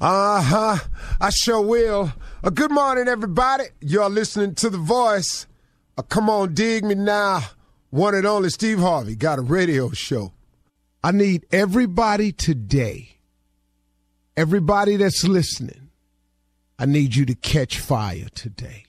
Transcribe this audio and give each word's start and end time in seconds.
Uh 0.00 0.42
huh. 0.42 0.76
I 1.20 1.30
sure 1.30 1.60
will. 1.60 2.12
Uh, 2.42 2.50
good 2.50 2.70
morning, 2.70 3.06
everybody. 3.06 3.64
You're 3.80 4.08
listening 4.08 4.54
to 4.56 4.70
The 4.70 4.78
Voice. 4.78 5.46
Uh, 5.96 6.02
come 6.02 6.30
on, 6.30 6.54
dig 6.54 6.84
me 6.84 6.94
now. 6.94 7.42
One 7.90 8.14
and 8.14 8.26
only 8.26 8.50
Steve 8.50 8.78
Harvey 8.78 9.14
got 9.14 9.38
a 9.38 9.42
radio 9.42 9.90
show. 9.90 10.32
I 11.04 11.12
need 11.12 11.46
everybody 11.52 12.32
today, 12.32 13.18
everybody 14.36 14.96
that's 14.96 15.24
listening, 15.24 15.90
I 16.78 16.86
need 16.86 17.14
you 17.14 17.24
to 17.26 17.34
catch 17.34 17.78
fire 17.78 18.28
today. 18.34 18.84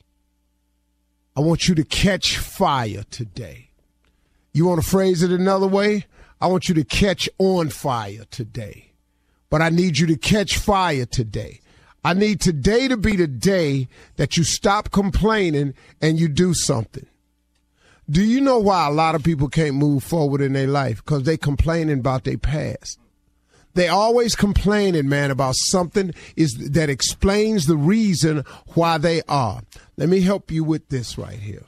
I 1.36 1.42
want 1.42 1.68
you 1.68 1.76
to 1.76 1.84
catch 1.84 2.38
fire 2.38 3.04
today. 3.10 3.70
You 4.54 4.66
want 4.66 4.82
to 4.82 4.90
phrase 4.90 5.24
it 5.24 5.32
another 5.32 5.68
way? 5.68 6.06
I 6.40 6.48
want 6.48 6.68
you 6.68 6.76
to 6.76 6.84
catch 6.84 7.30
on 7.38 7.70
fire 7.70 8.26
today 8.30 8.91
but 9.52 9.62
I 9.62 9.70
need 9.70 10.00
you 10.00 10.08
to 10.08 10.16
catch 10.16 10.58
fire 10.58 11.06
today. 11.06 11.60
I 12.04 12.16
need 12.16 12.42
today 12.42 12.88
to 12.88 12.98
be 12.98 13.16
the 13.16 13.28
day 13.28 13.88
that 14.16 14.36
you 14.36 14.44
stop 14.44 14.90
complaining 14.90 15.76
and 16.02 16.20
you 16.20 16.28
do 16.30 16.56
something. 16.56 17.06
Do 18.10 18.24
you 18.24 18.42
know 18.42 18.58
why 18.58 18.88
a 18.88 18.92
lot 18.92 19.14
of 19.14 19.24
people 19.24 19.50
can't 19.50 19.76
move 19.76 20.04
forward 20.04 20.42
in 20.42 20.54
their 20.54 20.68
life? 20.68 20.98
Because 20.98 21.24
they 21.24 21.38
complaining 21.38 22.00
about 22.00 22.24
their 22.24 22.40
past. 22.40 22.98
They 23.74 23.88
always 23.88 24.36
complaining, 24.36 25.08
man, 25.08 25.32
about 25.32 25.56
something 25.56 26.14
is 26.36 26.54
that 26.72 26.90
explains 26.90 27.68
the 27.68 27.78
reason 27.78 28.44
why 28.74 28.98
they 28.98 29.22
are. 29.30 29.62
Let 29.98 30.10
me 30.10 30.22
help 30.22 30.50
you 30.50 30.64
with 30.64 30.90
this 30.90 31.18
right 31.18 31.40
here 31.40 31.64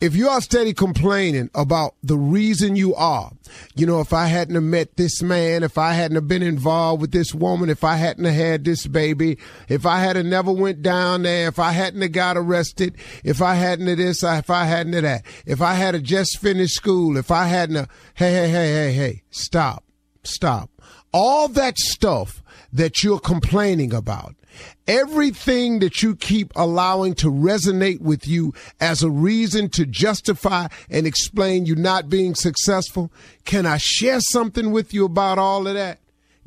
if 0.00 0.14
you 0.14 0.28
are 0.28 0.40
steady 0.40 0.74
complaining 0.74 1.48
about 1.54 1.94
the 2.02 2.16
reason 2.16 2.76
you 2.76 2.94
are, 2.94 3.30
you 3.74 3.86
know, 3.86 4.00
if 4.00 4.12
I 4.12 4.26
hadn't 4.26 4.54
have 4.54 4.64
met 4.64 4.96
this 4.96 5.22
man, 5.22 5.62
if 5.62 5.78
I 5.78 5.92
hadn't 5.92 6.16
have 6.16 6.28
been 6.28 6.42
involved 6.42 7.00
with 7.00 7.12
this 7.12 7.32
woman, 7.32 7.70
if 7.70 7.82
I 7.82 7.96
hadn't 7.96 8.24
have 8.24 8.34
had 8.34 8.64
this 8.64 8.86
baby, 8.86 9.38
if 9.68 9.86
I 9.86 10.00
had 10.00 10.16
have 10.16 10.26
never 10.26 10.52
went 10.52 10.82
down 10.82 11.22
there, 11.22 11.48
if 11.48 11.58
I 11.58 11.72
hadn't 11.72 12.02
have 12.02 12.12
got 12.12 12.36
arrested, 12.36 12.96
if 13.24 13.40
I 13.40 13.54
hadn't 13.54 13.86
have 13.86 13.96
this, 13.96 14.22
if 14.22 14.50
I 14.50 14.64
hadn't 14.64 14.92
have 14.92 15.02
that, 15.02 15.24
if 15.46 15.62
I 15.62 15.74
had 15.74 15.94
have 15.94 16.02
just 16.02 16.38
finished 16.38 16.74
school, 16.74 17.16
if 17.16 17.30
I 17.30 17.46
hadn't 17.46 17.76
have, 17.76 17.90
hey, 18.14 18.32
hey, 18.32 18.50
hey, 18.50 18.72
hey, 18.72 18.92
hey, 18.92 19.22
stop, 19.30 19.82
stop. 20.24 20.70
All 21.12 21.48
that 21.48 21.78
stuff 21.78 22.42
that 22.76 23.02
you're 23.02 23.18
complaining 23.18 23.92
about 23.92 24.34
Everything 24.86 25.80
that 25.80 26.02
you 26.02 26.14
keep 26.14 26.52
allowing 26.54 27.14
to 27.16 27.30
resonate 27.30 28.00
with 28.00 28.26
you 28.26 28.54
as 28.80 29.02
a 29.02 29.10
reason 29.10 29.68
to 29.70 29.84
justify 29.84 30.68
and 30.88 31.06
explain 31.06 31.66
you 31.66 31.74
not 31.74 32.08
being 32.08 32.34
successful, 32.34 33.10
can 33.44 33.66
I 33.66 33.78
share 33.78 34.20
something 34.20 34.70
with 34.70 34.94
you 34.94 35.04
about 35.04 35.38
all 35.38 35.66
of 35.66 35.74
that? 35.74 35.98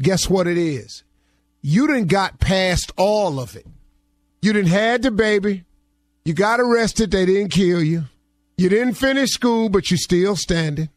Guess 0.01 0.29
what 0.29 0.47
it 0.47 0.57
is? 0.57 1.03
You 1.62 1.88
didn't 1.88 2.07
got 2.07 2.39
past 2.39 2.94
all 2.95 3.39
of 3.39 3.56
it. 3.56 3.68
You 4.41 4.53
didn't 4.53 4.69
had 4.69 5.01
the 5.01 5.12
baby. 5.12 5.66
You 6.23 6.34
got 6.34 6.62
arrested. 6.62 7.12
They 7.12 7.25
didn't 7.25 7.51
kill 7.51 7.84
you. 7.84 8.06
You 8.57 8.69
didn't 8.69 8.94
finish 8.94 9.31
school, 9.31 9.68
but 9.68 9.91
you're 9.91 9.97
still 9.97 10.38
standing. 10.38 10.89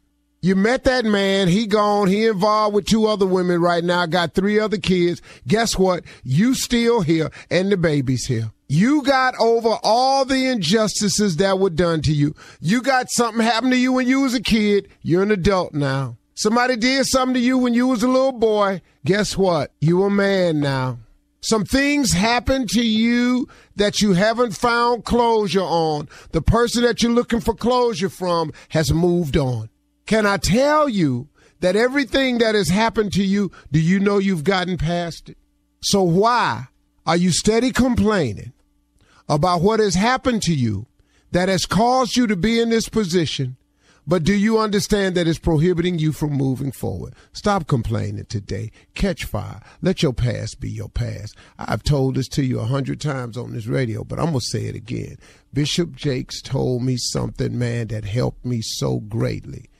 You 0.44 0.56
met 0.56 0.82
that 0.84 1.04
man. 1.04 1.46
He 1.46 1.68
gone. 1.68 2.08
He 2.08 2.26
involved 2.26 2.74
with 2.74 2.86
two 2.86 3.06
other 3.06 3.26
women 3.26 3.60
right 3.60 3.84
now. 3.84 4.06
Got 4.06 4.34
three 4.34 4.58
other 4.58 4.76
kids. 4.76 5.22
Guess 5.46 5.78
what? 5.78 6.02
You 6.24 6.54
still 6.54 7.02
here 7.02 7.30
and 7.48 7.70
the 7.70 7.76
baby's 7.76 8.26
here. 8.26 8.50
You 8.68 9.04
got 9.04 9.34
over 9.38 9.78
all 9.84 10.24
the 10.24 10.46
injustices 10.46 11.36
that 11.36 11.60
were 11.60 11.70
done 11.70 12.02
to 12.02 12.12
you. 12.12 12.34
You 12.60 12.82
got 12.82 13.08
something 13.10 13.40
happen 13.40 13.70
to 13.70 13.76
you 13.76 13.92
when 13.92 14.08
you 14.08 14.22
was 14.22 14.34
a 14.34 14.42
kid. 14.42 14.88
You're 15.02 15.22
an 15.22 15.30
adult 15.30 15.74
now. 15.74 16.16
Somebody 16.34 16.74
did 16.76 17.06
something 17.06 17.34
to 17.34 17.40
you 17.40 17.58
when 17.58 17.74
you 17.74 17.86
was 17.86 18.02
a 18.02 18.08
little 18.08 18.32
boy. 18.32 18.82
Guess 19.04 19.36
what? 19.36 19.70
You 19.80 20.02
a 20.02 20.10
man 20.10 20.58
now. 20.58 20.98
Some 21.40 21.64
things 21.64 22.12
happen 22.12 22.66
to 22.68 22.84
you 22.84 23.46
that 23.76 24.00
you 24.00 24.14
haven't 24.14 24.56
found 24.56 25.04
closure 25.04 25.60
on. 25.60 26.08
The 26.32 26.42
person 26.42 26.82
that 26.82 27.00
you're 27.00 27.12
looking 27.12 27.40
for 27.40 27.54
closure 27.54 28.08
from 28.08 28.52
has 28.70 28.92
moved 28.92 29.36
on. 29.36 29.68
Can 30.06 30.26
I 30.26 30.36
tell 30.36 30.88
you 30.88 31.28
that 31.60 31.76
everything 31.76 32.38
that 32.38 32.54
has 32.54 32.68
happened 32.68 33.12
to 33.12 33.22
you, 33.22 33.50
do 33.70 33.80
you 33.80 34.00
know 34.00 34.18
you've 34.18 34.44
gotten 34.44 34.76
past 34.76 35.28
it? 35.28 35.38
So 35.80 36.02
why 36.02 36.66
are 37.06 37.16
you 37.16 37.30
steady 37.32 37.72
complaining 37.72 38.52
about 39.28 39.62
what 39.62 39.80
has 39.80 39.94
happened 39.94 40.42
to 40.42 40.54
you 40.54 40.86
that 41.30 41.48
has 41.48 41.66
caused 41.66 42.16
you 42.16 42.26
to 42.26 42.36
be 42.36 42.60
in 42.60 42.70
this 42.70 42.88
position? 42.88 43.56
But 44.04 44.24
do 44.24 44.34
you 44.34 44.58
understand 44.58 45.14
that 45.14 45.28
it's 45.28 45.38
prohibiting 45.38 46.00
you 46.00 46.10
from 46.10 46.32
moving 46.32 46.72
forward? 46.72 47.14
Stop 47.32 47.68
complaining 47.68 48.24
today. 48.24 48.72
Catch 48.94 49.24
fire. 49.24 49.60
Let 49.80 50.02
your 50.02 50.12
past 50.12 50.58
be 50.58 50.68
your 50.68 50.88
past. 50.88 51.36
I've 51.56 51.84
told 51.84 52.16
this 52.16 52.26
to 52.30 52.44
you 52.44 52.58
a 52.58 52.64
hundred 52.64 53.00
times 53.00 53.36
on 53.36 53.52
this 53.52 53.68
radio, 53.68 54.02
but 54.02 54.18
I'm 54.18 54.30
going 54.30 54.40
to 54.40 54.46
say 54.46 54.64
it 54.64 54.74
again. 54.74 55.18
Bishop 55.52 55.94
Jakes 55.94 56.42
told 56.42 56.82
me 56.82 56.96
something, 56.96 57.56
man, 57.56 57.88
that 57.88 58.04
helped 58.04 58.44
me 58.44 58.60
so 58.60 58.98
greatly 58.98 59.70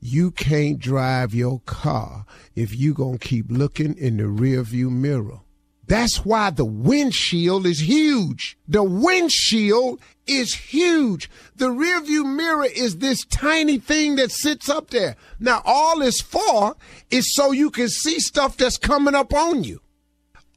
you 0.00 0.30
can't 0.30 0.78
drive 0.78 1.34
your 1.34 1.60
car 1.60 2.24
if 2.54 2.76
you 2.76 2.94
going 2.94 3.18
to 3.18 3.26
keep 3.26 3.46
looking 3.50 3.96
in 3.96 4.16
the 4.16 4.24
rearview 4.24 4.90
mirror. 4.90 5.40
That's 5.86 6.24
why 6.24 6.50
the 6.50 6.66
windshield 6.66 7.64
is 7.64 7.80
huge. 7.80 8.58
The 8.68 8.82
windshield 8.82 10.00
is 10.26 10.54
huge. 10.54 11.30
The 11.56 11.68
rearview 11.68 12.36
mirror 12.36 12.66
is 12.66 12.98
this 12.98 13.24
tiny 13.24 13.78
thing 13.78 14.16
that 14.16 14.30
sits 14.30 14.68
up 14.68 14.90
there. 14.90 15.16
Now, 15.40 15.62
all 15.64 16.02
it's 16.02 16.20
for 16.20 16.76
is 17.10 17.34
so 17.34 17.52
you 17.52 17.70
can 17.70 17.88
see 17.88 18.20
stuff 18.20 18.58
that's 18.58 18.76
coming 18.76 19.14
up 19.14 19.32
on 19.32 19.64
you. 19.64 19.80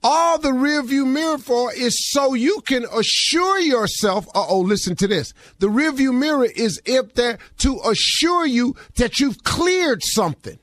All 0.03 0.39
the 0.39 0.49
rearview 0.49 1.05
mirror 1.05 1.37
for 1.37 1.71
is 1.73 2.11
so 2.11 2.33
you 2.33 2.61
can 2.61 2.85
assure 2.91 3.59
yourself. 3.59 4.27
Uh 4.29 4.45
oh, 4.47 4.59
listen 4.59 4.95
to 4.95 5.07
this. 5.07 5.33
The 5.59 5.67
rearview 5.67 6.17
mirror 6.17 6.45
is 6.55 6.81
up 6.97 7.13
there 7.13 7.37
to 7.59 7.79
assure 7.85 8.47
you 8.47 8.75
that 8.95 9.19
you've 9.19 9.43
cleared 9.43 10.01
something. 10.03 10.57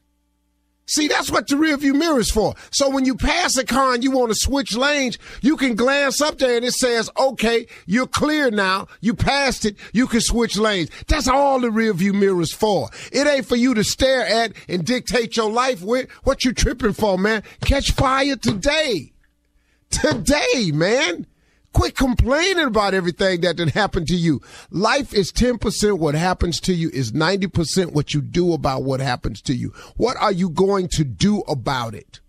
See, 0.86 1.06
that's 1.06 1.30
what 1.30 1.46
the 1.46 1.54
rearview 1.54 1.94
mirror 1.94 2.18
is 2.18 2.30
for. 2.30 2.54
So 2.70 2.88
when 2.88 3.04
you 3.04 3.14
pass 3.14 3.58
a 3.58 3.64
car 3.64 3.92
and 3.92 4.02
you 4.02 4.10
want 4.10 4.30
to 4.30 4.34
switch 4.34 4.74
lanes, 4.74 5.18
you 5.42 5.58
can 5.58 5.74
glance 5.74 6.22
up 6.22 6.38
there 6.38 6.56
and 6.56 6.64
it 6.64 6.72
says, 6.72 7.10
okay, 7.18 7.66
you're 7.84 8.06
clear 8.06 8.50
now. 8.50 8.88
You 9.02 9.12
passed 9.12 9.66
it. 9.66 9.76
You 9.92 10.06
can 10.06 10.22
switch 10.22 10.56
lanes. 10.56 10.88
That's 11.06 11.28
all 11.28 11.60
the 11.60 11.68
rearview 11.68 12.14
mirror 12.14 12.40
is 12.40 12.54
for. 12.54 12.88
It 13.12 13.26
ain't 13.26 13.44
for 13.44 13.56
you 13.56 13.74
to 13.74 13.84
stare 13.84 14.26
at 14.26 14.54
and 14.66 14.84
dictate 14.84 15.36
your 15.36 15.50
life 15.50 15.82
with. 15.82 16.10
What 16.24 16.46
you 16.46 16.54
tripping 16.54 16.94
for, 16.94 17.18
man? 17.18 17.42
Catch 17.60 17.92
fire 17.92 18.36
today. 18.36 19.12
Today, 19.90 20.70
man. 20.72 21.26
Quit 21.72 21.94
complaining 21.94 22.64
about 22.64 22.94
everything 22.94 23.42
that 23.42 23.56
did 23.56 23.70
happen 23.70 24.06
to 24.06 24.16
you. 24.16 24.40
Life 24.70 25.12
is 25.12 25.30
10% 25.30 25.98
what 25.98 26.14
happens 26.14 26.60
to 26.60 26.72
you 26.72 26.90
is 26.90 27.12
90% 27.12 27.92
what 27.92 28.14
you 28.14 28.22
do 28.22 28.52
about 28.52 28.84
what 28.84 29.00
happens 29.00 29.42
to 29.42 29.54
you. 29.54 29.72
What 29.96 30.16
are 30.16 30.32
you 30.32 30.48
going 30.48 30.88
to 30.92 31.04
do 31.04 31.40
about 31.42 31.94
it? 31.94 32.20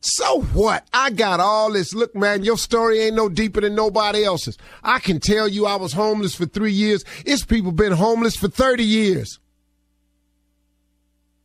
So 0.00 0.42
what? 0.42 0.86
I 0.92 1.10
got 1.10 1.40
all 1.40 1.72
this. 1.72 1.92
Look, 1.94 2.14
man, 2.14 2.44
your 2.44 2.58
story 2.58 3.00
ain't 3.00 3.16
no 3.16 3.28
deeper 3.28 3.60
than 3.60 3.74
nobody 3.74 4.24
else's. 4.24 4.56
I 4.82 5.00
can 5.00 5.20
tell 5.20 5.48
you 5.48 5.66
I 5.66 5.76
was 5.76 5.92
homeless 5.92 6.34
for 6.34 6.46
three 6.46 6.72
years. 6.72 7.04
It's 7.24 7.44
people 7.44 7.72
been 7.72 7.92
homeless 7.92 8.36
for 8.36 8.48
30 8.48 8.84
years. 8.84 9.40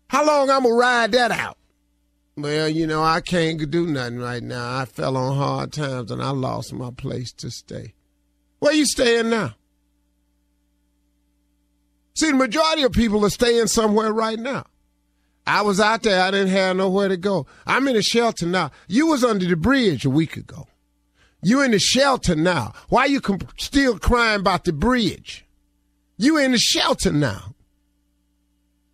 How 0.10 0.26
long 0.26 0.52
I'm 0.52 0.64
gonna 0.64 0.76
ride 0.76 1.14
that 1.14 1.32
out? 1.32 1.58
Well, 2.36 2.68
you 2.68 2.88
know, 2.88 3.04
I 3.04 3.22
can't 3.22 3.70
do 3.70 3.86
nothing 3.86 4.18
right 4.18 4.42
now. 4.42 4.80
I 4.80 4.86
fell 4.86 5.18
on 5.18 5.38
hard 5.38 5.72
times 5.72 6.10
and 6.10 6.22
I 6.22 6.32
lost 6.32 6.74
my 6.74 6.90
place 6.90 7.32
to 7.34 7.52
stay. 7.52 7.94
Where 8.60 8.74
you 8.74 8.86
staying 8.86 9.30
now? 9.30 9.54
See, 12.16 12.32
the 12.32 12.38
majority 12.38 12.84
of 12.84 12.92
people 12.92 13.26
are 13.26 13.30
staying 13.30 13.68
somewhere 13.68 14.12
right 14.12 14.40
now. 14.40 14.66
I 15.46 15.62
was 15.62 15.80
out 15.80 16.04
there. 16.04 16.22
I 16.22 16.32
didn't 16.32 16.50
have 16.50 16.78
nowhere 16.78 17.10
to 17.10 17.18
go. 17.18 17.46
I'm 17.68 17.88
in 17.88 17.96
a 17.96 18.02
shelter 18.02 18.46
now. 18.46 18.72
You 18.88 19.08
was 19.08 19.24
under 19.24 19.46
the 19.46 19.56
bridge 19.56 20.06
a 20.06 20.10
week 20.10 20.38
ago. 20.38 20.68
You 21.42 21.62
in 21.62 21.72
the 21.72 21.80
shelter 21.80 22.36
now. 22.36 22.74
Why 22.88 23.06
you 23.06 23.22
still 23.58 24.00
crying 24.00 24.40
about 24.40 24.64
the 24.64 24.74
bridge? 24.74 25.46
You 26.18 26.38
in 26.38 26.54
the 26.54 26.58
shelter 26.58 27.12
now. 27.12 27.56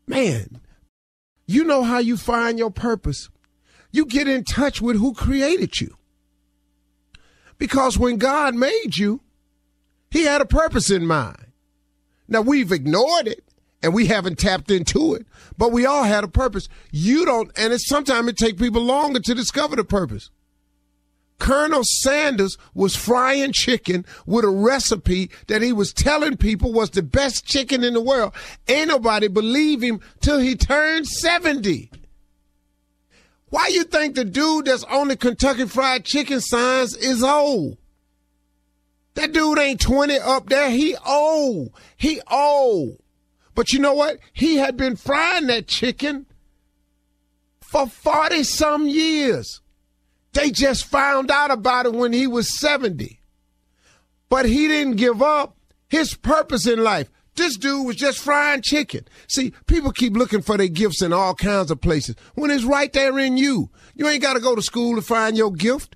Man, 0.08 0.60
you 1.50 1.64
know 1.64 1.82
how 1.82 1.98
you 1.98 2.16
find 2.16 2.60
your 2.60 2.70
purpose. 2.70 3.28
You 3.92 4.06
get 4.06 4.28
in 4.28 4.44
touch 4.44 4.84
with 4.84 4.98
who 4.98 5.16
created 5.16 5.82
you. 5.82 5.98
Because 7.58 7.98
when 7.98 8.18
God 8.18 8.54
made 8.54 8.98
you, 8.98 9.22
he 10.12 10.26
had 10.26 10.42
a 10.42 10.46
purpose 10.46 10.92
in 10.92 11.08
mind. 11.08 11.48
Now 12.28 12.42
we've 12.42 12.72
ignored 12.72 13.28
it 13.28 13.44
and 13.82 13.96
we 13.96 14.06
haven't 14.06 14.38
tapped 14.38 14.70
into 14.70 15.16
it, 15.16 15.26
but 15.58 15.72
we 15.72 15.88
all 15.88 16.04
had 16.04 16.24
a 16.24 16.28
purpose. 16.28 16.70
You 16.92 17.26
don't, 17.26 17.52
and 17.58 17.74
it's 17.74 17.88
sometimes 17.88 18.28
it 18.28 18.38
takes 18.38 18.62
people 18.62 18.84
longer 18.84 19.20
to 19.20 19.34
discover 19.34 19.76
the 19.76 19.84
purpose. 19.84 20.30
Colonel 21.40 21.84
Sanders 21.84 22.58
was 22.74 22.96
frying 22.96 23.52
chicken 23.54 24.06
with 24.26 24.46
a 24.46 24.50
recipe 24.50 25.32
that 25.48 25.62
he 25.62 25.74
was 25.74 25.94
telling 25.94 26.38
people 26.38 26.72
was 26.72 26.92
the 26.92 27.02
best 27.02 27.46
chicken 27.46 27.84
in 27.84 27.94
the 27.94 28.02
world. 28.02 28.34
Ain't 28.68 28.90
nobody 28.90 29.28
believe 29.28 29.82
him 29.82 30.02
till 30.22 30.40
he 30.40 30.56
turned 30.56 31.08
70. 31.08 31.90
Why 33.50 33.68
you 33.68 33.84
think 33.84 34.16
the 34.16 34.26
dude 34.26 34.66
that's 34.66 34.84
on 34.84 35.08
the 35.08 35.18
Kentucky 35.18 35.66
Fried 35.66 36.06
Chicken 36.06 36.40
signs 36.40 36.96
is 36.96 37.24
old? 37.24 37.78
That 39.16 39.34
dude 39.34 39.58
ain't 39.58 39.82
20 39.82 40.20
up 40.20 40.50
there. 40.50 40.70
He 40.70 40.96
old. 41.06 41.72
He 41.98 42.22
old. 42.30 43.00
But 43.56 43.74
you 43.74 43.80
know 43.80 43.94
what? 43.94 44.20
He 44.34 44.58
had 44.58 44.78
been 44.78 44.96
frying 44.96 45.48
that 45.48 45.68
chicken 45.68 46.28
for 47.60 47.88
40 47.88 48.44
some 48.44 48.88
years. 48.88 49.62
They 50.34 50.52
just 50.52 50.86
found 50.86 51.32
out 51.32 51.52
about 51.52 51.86
it 51.86 51.94
when 51.94 52.14
he 52.14 52.28
was 52.28 52.60
70. 52.60 53.20
But 54.30 54.46
he 54.46 54.68
didn't 54.68 54.98
give 54.98 55.22
up 55.22 55.58
his 55.88 56.14
purpose 56.14 56.68
in 56.68 56.84
life. 56.84 57.10
This 57.36 57.58
dude 57.58 57.86
was 57.86 57.96
just 57.96 58.20
frying 58.20 58.62
chicken. 58.62 59.08
See, 59.28 59.54
people 59.66 59.92
keep 59.92 60.14
looking 60.14 60.42
for 60.42 60.58
their 60.58 60.68
gifts 60.68 61.02
in 61.02 61.14
all 61.14 61.34
kinds 61.34 61.72
of 61.72 61.82
places 61.82 62.16
when 62.36 62.52
it's 62.52 62.66
right 62.66 62.92
there 62.92 63.18
in 63.18 63.38
you. 63.38 63.70
You 63.96 64.08
ain't 64.08 64.22
got 64.22 64.34
to 64.34 64.40
go 64.40 64.56
to 64.56 64.62
school 64.62 64.96
to 64.96 65.02
find 65.02 65.38
your 65.38 65.52
gift. 65.52 65.96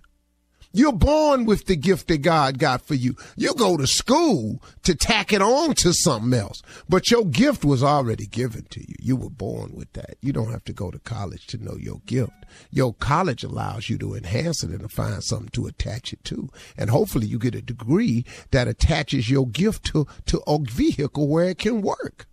You're 0.75 0.91
born 0.91 1.45
with 1.45 1.67
the 1.67 1.75
gift 1.75 2.07
that 2.07 2.23
God 2.23 2.57
got 2.57 2.81
for 2.81 2.95
you. 2.95 3.15
You 3.37 3.53
go 3.53 3.77
to 3.77 3.85
school 3.85 4.59
to 4.81 4.95
tack 4.95 5.31
it 5.31 5.39
on 5.39 5.75
to 5.75 5.93
something 5.93 6.33
else. 6.33 6.63
But 6.89 7.11
your 7.11 7.25
gift 7.25 7.63
was 7.63 7.83
already 7.83 8.25
given 8.25 8.65
to 8.71 8.79
you. 8.79 8.95
You 8.99 9.15
were 9.15 9.29
born 9.29 9.75
with 9.75 9.93
that. 9.93 10.15
You 10.19 10.33
don't 10.33 10.49
have 10.51 10.63
to 10.63 10.73
go 10.73 10.89
to 10.89 10.97
college 10.97 11.45
to 11.47 11.63
know 11.63 11.75
your 11.79 12.01
gift. 12.07 12.31
Your 12.71 12.95
college 12.95 13.43
allows 13.43 13.87
you 13.87 13.99
to 13.99 14.15
enhance 14.15 14.63
it 14.63 14.71
and 14.71 14.79
to 14.79 14.89
find 14.89 15.23
something 15.23 15.49
to 15.49 15.67
attach 15.67 16.11
it 16.11 16.23
to. 16.23 16.49
And 16.75 16.89
hopefully 16.89 17.27
you 17.27 17.37
get 17.37 17.53
a 17.53 17.61
degree 17.61 18.25
that 18.49 18.67
attaches 18.67 19.29
your 19.29 19.47
gift 19.47 19.85
to, 19.91 20.07
to 20.25 20.41
a 20.47 20.57
vehicle 20.59 21.27
where 21.27 21.49
it 21.49 21.59
can 21.59 21.83
work. 21.83 22.25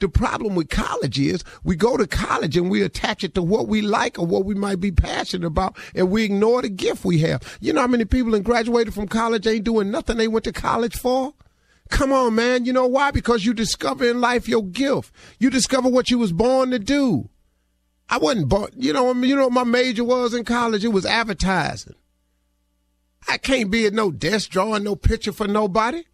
The 0.00 0.08
problem 0.08 0.54
with 0.54 0.68
college 0.68 1.18
is 1.18 1.44
we 1.64 1.76
go 1.76 1.96
to 1.96 2.06
college 2.06 2.56
and 2.56 2.70
we 2.70 2.82
attach 2.82 3.24
it 3.24 3.34
to 3.34 3.42
what 3.42 3.68
we 3.68 3.80
like 3.82 4.18
or 4.18 4.26
what 4.26 4.44
we 4.44 4.54
might 4.54 4.80
be 4.80 4.90
passionate 4.90 5.46
about 5.46 5.76
and 5.94 6.10
we 6.10 6.24
ignore 6.24 6.62
the 6.62 6.68
gift 6.68 7.04
we 7.04 7.18
have. 7.18 7.58
You 7.60 7.72
know 7.72 7.82
how 7.82 7.86
many 7.86 8.04
people 8.04 8.32
that 8.32 8.44
graduated 8.44 8.94
from 8.94 9.08
college 9.08 9.46
ain't 9.46 9.64
doing 9.64 9.90
nothing 9.90 10.16
they 10.16 10.28
went 10.28 10.44
to 10.44 10.52
college 10.52 10.96
for? 10.96 11.34
Come 11.90 12.12
on, 12.12 12.34
man. 12.34 12.64
You 12.64 12.72
know 12.72 12.86
why? 12.86 13.10
Because 13.10 13.44
you 13.44 13.54
discover 13.54 14.04
in 14.04 14.20
life 14.20 14.48
your 14.48 14.64
gift. 14.64 15.12
You 15.38 15.50
discover 15.50 15.88
what 15.88 16.10
you 16.10 16.18
was 16.18 16.32
born 16.32 16.70
to 16.70 16.78
do. 16.78 17.28
I 18.10 18.18
wasn't 18.18 18.48
born, 18.48 18.70
you 18.74 18.92
know, 18.92 19.12
you 19.12 19.36
know 19.36 19.44
what 19.44 19.52
my 19.52 19.64
major 19.64 20.04
was 20.04 20.32
in 20.32 20.44
college? 20.44 20.84
It 20.84 20.88
was 20.88 21.04
advertising. 21.04 21.94
I 23.26 23.36
can't 23.36 23.70
be 23.70 23.84
at 23.86 23.92
no 23.92 24.10
desk 24.10 24.48
drawing 24.48 24.84
no 24.84 24.96
picture 24.96 25.32
for 25.32 25.46
nobody. 25.46 26.04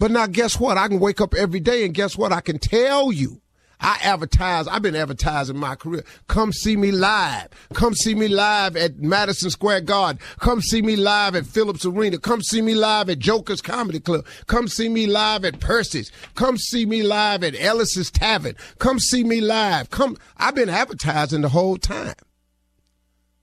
But 0.00 0.10
now, 0.10 0.26
guess 0.26 0.58
what? 0.58 0.78
I 0.78 0.88
can 0.88 0.98
wake 0.98 1.20
up 1.20 1.34
every 1.34 1.60
day 1.60 1.84
and 1.84 1.92
guess 1.92 2.16
what? 2.16 2.32
I 2.32 2.40
can 2.40 2.58
tell 2.58 3.12
you. 3.12 3.42
I 3.78 3.98
advertise. 4.02 4.66
I've 4.66 4.80
been 4.80 4.96
advertising 4.96 5.58
my 5.58 5.74
career. 5.74 6.04
Come 6.26 6.52
see 6.52 6.74
me 6.74 6.90
live. 6.90 7.48
Come 7.74 7.94
see 7.94 8.14
me 8.14 8.26
live 8.26 8.78
at 8.78 8.98
Madison 8.98 9.50
Square 9.50 9.82
Garden. 9.82 10.18
Come 10.38 10.62
see 10.62 10.80
me 10.80 10.96
live 10.96 11.34
at 11.34 11.44
Phillips 11.44 11.84
Arena. 11.84 12.16
Come 12.16 12.40
see 12.40 12.62
me 12.62 12.74
live 12.74 13.10
at 13.10 13.18
Joker's 13.18 13.60
Comedy 13.60 14.00
Club. 14.00 14.24
Come 14.46 14.68
see 14.68 14.88
me 14.88 15.06
live 15.06 15.44
at 15.44 15.60
Percy's. 15.60 16.10
Come 16.34 16.56
see 16.56 16.86
me 16.86 17.02
live 17.02 17.44
at 17.44 17.54
Ellis's 17.58 18.10
Tavern. 18.10 18.56
Come 18.78 18.98
see 18.98 19.22
me 19.22 19.42
live. 19.42 19.90
Come. 19.90 20.16
I've 20.38 20.54
been 20.54 20.70
advertising 20.70 21.42
the 21.42 21.50
whole 21.50 21.76
time 21.76 22.14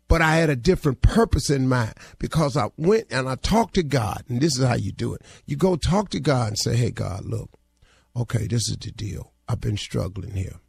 but 0.08 0.22
I 0.22 0.36
had 0.36 0.50
a 0.50 0.56
different 0.56 1.02
purpose 1.02 1.50
in 1.50 1.68
mind 1.68 1.94
because 2.20 2.56
I 2.56 2.70
went 2.78 3.08
and 3.12 3.28
I 3.28 3.36
talked 3.36 3.76
to 3.76 3.84
God. 3.84 4.24
And 4.28 4.42
this 4.42 4.58
is 4.58 4.66
how 4.66 4.76
you 4.76 4.92
do 4.92 5.14
it. 5.14 5.22
You 5.46 5.56
go 5.56 5.76
talk 5.76 6.10
to 6.10 6.20
God 6.20 6.50
and 6.50 6.58
say, 6.58 6.76
Hey, 6.76 6.92
God, 6.92 7.26
look, 7.26 7.52
okay, 8.16 8.48
this 8.48 8.70
is 8.70 8.78
the 8.78 8.92
deal. 8.92 9.34
I've 9.48 9.62
been 9.62 9.78
struggling 9.78 10.34
here. 10.36 10.60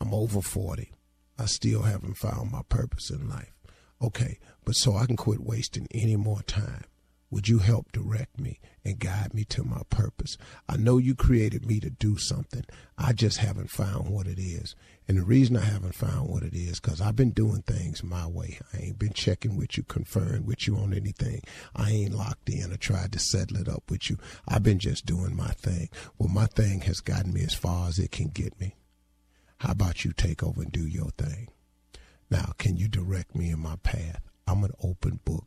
I'm 0.00 0.14
over 0.14 0.40
40. 0.40 0.92
I 1.38 1.46
still 1.46 1.82
haven't 1.82 2.18
found 2.18 2.50
my 2.50 2.62
purpose 2.68 3.10
in 3.10 3.28
life. 3.28 3.52
Okay, 4.00 4.38
but 4.64 4.72
so 4.72 4.96
I 4.96 5.06
can 5.06 5.16
quit 5.16 5.40
wasting 5.40 5.86
any 5.92 6.16
more 6.16 6.42
time. 6.42 6.84
Would 7.32 7.48
you 7.48 7.60
help 7.60 7.90
direct 7.92 8.38
me 8.38 8.60
and 8.84 8.98
guide 8.98 9.32
me 9.32 9.44
to 9.44 9.64
my 9.64 9.80
purpose? 9.88 10.36
I 10.68 10.76
know 10.76 10.98
you 10.98 11.14
created 11.14 11.64
me 11.64 11.80
to 11.80 11.88
do 11.88 12.18
something. 12.18 12.64
I 12.98 13.14
just 13.14 13.38
haven't 13.38 13.70
found 13.70 14.10
what 14.10 14.26
it 14.26 14.38
is. 14.38 14.76
And 15.08 15.16
the 15.16 15.24
reason 15.24 15.56
I 15.56 15.64
haven't 15.64 15.94
found 15.94 16.28
what 16.28 16.42
it 16.42 16.52
is, 16.52 16.78
because 16.78 17.00
I've 17.00 17.16
been 17.16 17.30
doing 17.30 17.62
things 17.62 18.04
my 18.04 18.26
way. 18.26 18.58
I 18.74 18.82
ain't 18.82 18.98
been 18.98 19.14
checking 19.14 19.56
with 19.56 19.78
you, 19.78 19.82
conferring 19.82 20.44
with 20.44 20.66
you 20.66 20.76
on 20.76 20.92
anything. 20.92 21.40
I 21.74 21.90
ain't 21.90 22.12
locked 22.12 22.50
in 22.50 22.70
or 22.70 22.76
tried 22.76 23.12
to 23.12 23.18
settle 23.18 23.56
it 23.56 23.68
up 23.68 23.90
with 23.90 24.10
you. 24.10 24.18
I've 24.46 24.62
been 24.62 24.78
just 24.78 25.06
doing 25.06 25.34
my 25.34 25.52
thing. 25.52 25.88
Well, 26.18 26.28
my 26.28 26.46
thing 26.46 26.82
has 26.82 27.00
gotten 27.00 27.32
me 27.32 27.44
as 27.44 27.54
far 27.54 27.88
as 27.88 27.98
it 27.98 28.10
can 28.10 28.28
get 28.28 28.60
me. 28.60 28.76
How 29.60 29.72
about 29.72 30.04
you 30.04 30.12
take 30.12 30.42
over 30.42 30.60
and 30.60 30.70
do 30.70 30.86
your 30.86 31.12
thing? 31.16 31.48
Now, 32.30 32.52
can 32.58 32.76
you 32.76 32.88
direct 32.88 33.34
me 33.34 33.48
in 33.48 33.58
my 33.58 33.76
path? 33.76 34.20
I'm 34.46 34.64
an 34.64 34.72
open 34.82 35.20
book 35.24 35.46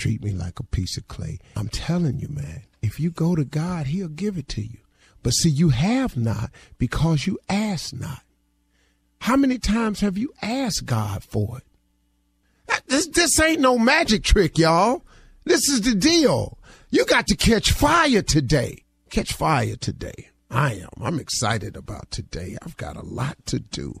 treat 0.00 0.24
me 0.24 0.32
like 0.32 0.58
a 0.58 0.64
piece 0.64 0.96
of 0.96 1.06
clay. 1.08 1.38
I'm 1.54 1.68
telling 1.68 2.18
you, 2.18 2.28
man, 2.28 2.62
if 2.80 2.98
you 2.98 3.10
go 3.10 3.36
to 3.36 3.44
God, 3.44 3.86
He'll 3.86 4.08
give 4.08 4.38
it 4.38 4.48
to 4.48 4.62
you. 4.62 4.78
But 5.22 5.32
see, 5.32 5.50
you 5.50 5.68
have 5.68 6.16
not 6.16 6.50
because 6.78 7.26
you 7.26 7.38
ask 7.48 7.92
not. 7.92 8.22
How 9.20 9.36
many 9.36 9.58
times 9.58 10.00
have 10.00 10.16
you 10.16 10.32
asked 10.40 10.86
God 10.86 11.22
for 11.22 11.58
it? 11.58 11.64
This, 12.86 13.06
this 13.08 13.38
ain't 13.38 13.60
no 13.60 13.78
magic 13.78 14.24
trick, 14.24 14.56
y'all. 14.56 15.04
This 15.44 15.68
is 15.68 15.82
the 15.82 15.94
deal. 15.94 16.58
You 16.88 17.04
got 17.04 17.26
to 17.26 17.36
catch 17.36 17.72
fire 17.72 18.22
today. 18.22 18.84
Catch 19.10 19.34
fire 19.34 19.76
today. 19.76 20.30
I 20.50 20.74
am. 20.74 20.88
I'm 21.02 21.20
excited 21.20 21.76
about 21.76 22.10
today. 22.10 22.56
I've 22.62 22.76
got 22.78 22.96
a 22.96 23.02
lot 23.02 23.36
to 23.46 23.60
do. 23.60 24.00